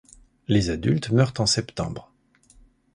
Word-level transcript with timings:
Les 0.47 0.71
adultes 0.71 1.11
meurent 1.11 1.33
en 1.37 1.45
septembre. 1.45 2.11